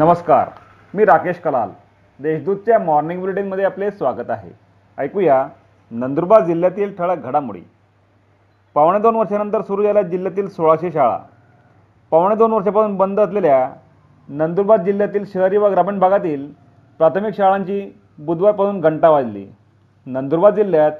[0.00, 0.48] नमस्कार
[0.94, 1.70] मी राकेश कलाल.
[2.18, 4.50] देशदूतच्या मॉर्निंग बुलेटिनमध्ये आपले स्वागत आहे.
[4.98, 5.36] ऐकूया
[5.90, 7.60] नंदुरबार जिल्ह्यातील ठळक घडामोडी.
[8.74, 11.18] पावणे दोन वर्षानंतर सुरू झाल्या जिल्ह्यातील सोळाशे शाळा.
[12.10, 13.70] पावणे दोन वर्षापासून बंद असलेल्या
[14.28, 16.46] नंदुरबार जिल्ह्यातील शहरी व ग्रामीण भागातील
[16.98, 19.46] प्राथमिक शाळांची बुधवारपासून घंटा वाजली.
[20.06, 20.92] नंदुरबार जिल्ह्यात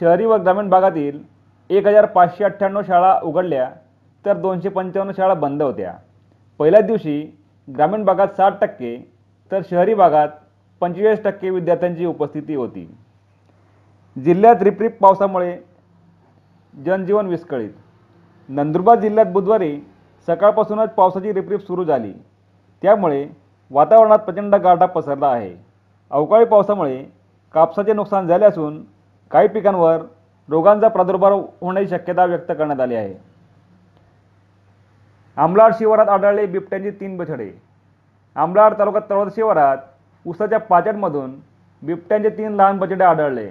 [0.00, 1.18] शहरी व ग्रामीण भागातील
[1.70, 3.68] एक हजार पाचशे अठ्ठ्याण्णव शाळा उघडल्या
[4.26, 5.94] तर दोनशे पंचावन्न शाळा बंद होत्या.
[6.58, 8.96] पहिल्याच दिवशी ग्रामीण भागात साठ टक्के
[9.52, 10.28] तर शहरी भागात
[10.80, 12.96] पंचेचाळीस टक्के विद्यार्थ्यांची उपस्थिती होती.
[14.16, 15.58] जिल्ह्यात रिपरिप पावसामुळे
[16.74, 17.70] जनजीवन विस्कळीत.
[18.48, 19.80] नंदुरबार जिल्ह्यात बुधवारी
[20.26, 22.12] सकाळपासूनच पावसाची रिपरिप सुरू झाली.
[22.82, 23.26] त्यामुळे
[23.70, 25.54] वातावरणात प्रचंड गारठा पसरला आहे.
[26.10, 27.04] अवकाळी पावसामुळे
[27.54, 28.82] कापसाचे नुकसान झाले असून
[29.30, 29.98] काही पिकांवर
[30.48, 33.14] रोगांचा प्रादुर्भाव होण्याची शक्यता व्यक्त करण्यात आली आहे.
[35.36, 37.50] आमलाड शिवारात आढळले बिबट्यांची तीन बछडे.
[38.36, 39.78] आमलाड तालुक्यात तळवद शिवारात
[40.26, 41.34] उसाच्या पाचटमधून
[41.82, 43.48] बिबट्यांचे तीन लहान बछडे आढळले.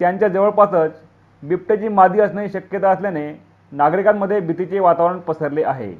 [0.00, 1.00] त्यांच्या जवळपासच
[1.42, 3.32] बिबट्याची मादी असण्याची शक्यता असल्याने
[3.72, 5.92] नागरिकांमध्ये भीतीचे वातावरण पसरले आहे.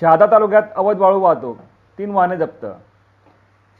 [0.00, 1.56] शहादा तालुक्यात अवैध वाळू वाहतूक
[1.98, 2.66] तीन वाहने जप्त.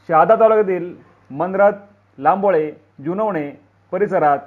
[0.09, 0.93] शहादा तालुक्यातील
[1.31, 1.73] मंदरात
[2.17, 2.71] लांबोळे
[3.05, 3.49] जुनवणे
[3.91, 4.39] परिसरात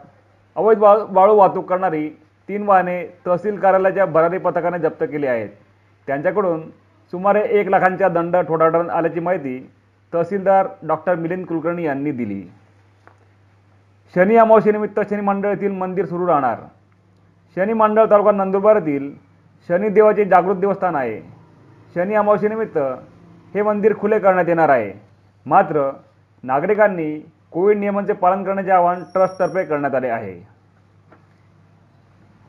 [0.57, 2.09] अवैध वा वाळू वाहतूक करणारी
[2.49, 5.49] तीन वाहने तहसील कार्यालयाच्या भरारी पथकाने जप्त केली आहेत
[6.07, 6.61] त्यांच्याकडून
[7.13, 9.59] सुमारे एक लाखांचा दंड ठोठावण्यात आल्याची माहिती
[10.13, 12.43] तहसीलदार डॉक्टर मिलिंद कुलकर्णी यांनी दिली.
[14.15, 16.59] शनी अमावस्येनिमित्त शनी मंडळातील मंदिर सुरू राहणार.
[17.57, 19.13] शनी मंडळ तालुका नंदुरबार येथील
[19.69, 21.21] शनिदेवाचे जागृत देवस्थान आहे.
[21.95, 22.79] शनी अमावस्येनिमित्त
[23.55, 24.93] हे मंदिर खुले करण्यात येणार आहे.
[25.47, 25.91] मात्र
[26.45, 27.19] नागरिकांनी
[27.53, 30.56] कोविड नियमांचे पालन करण्याचे आवाहन ट्रस्टतर्फे करण्यात आले आहे.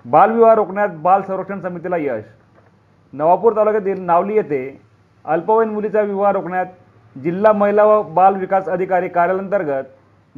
[0.10, 2.24] बालविवाह रोखण्यात बाल संरक्षण समितीला यश.
[3.14, 4.82] नवापूर तालुक्यातील नावली येथे
[5.26, 6.66] अल्पवयीन मुलीचा विवाह रोखण्यात
[7.24, 9.84] जिल्हा महिला व बाल विकास अधिकारी कार्यालयांतर्गत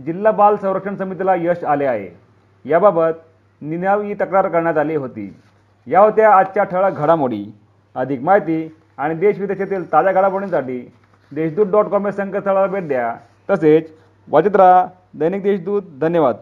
[0.06, 2.10] जिल्हा बाल संरक्षण समितीला यश आले आहे.
[2.70, 3.20] याबाबत
[3.62, 5.38] निनावी तक्रार करण्यात आली होती.
[5.88, 7.46] या होत्या आजच्या ठळक घडामोडी.
[7.96, 10.92] अधिक माहिती आणि देश विदेशातील ताज्या घडामोडींसाठी
[11.32, 13.16] देशदूत डॉट कॉम या संकेतस्थळाला भेट द्या.
[13.50, 13.92] तसेच
[14.30, 16.36] वाचित राहा दैनिक देशदूत धन्यवाद.